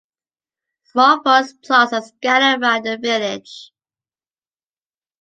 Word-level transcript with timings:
Small 0.85 1.21
forest 1.21 1.61
plots 1.61 1.93
are 1.93 2.01
scattered 2.01 2.59
round 2.63 2.87
the 2.87 2.97
village. 2.97 3.71